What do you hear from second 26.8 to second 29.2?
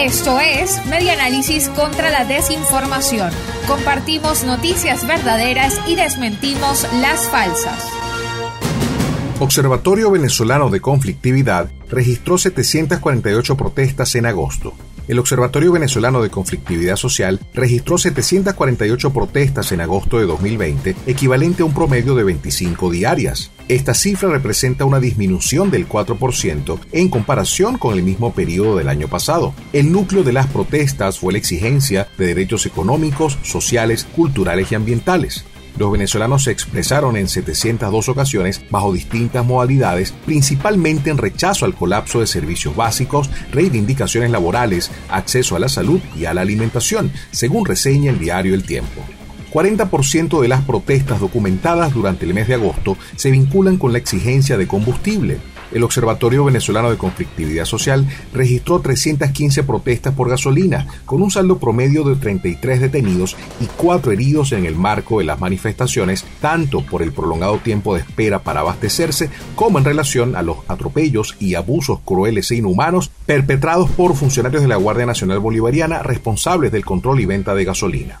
en comparación con el mismo periodo del año